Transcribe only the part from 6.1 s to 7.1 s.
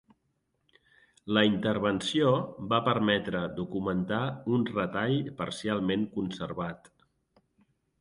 conservat.